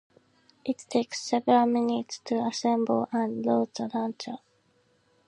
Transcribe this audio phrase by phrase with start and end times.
[0.65, 4.39] It takes several minutes to assemble and load the launcher.